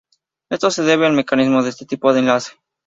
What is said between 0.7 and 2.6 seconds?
se debe al mecanismo de este tipo de enlace.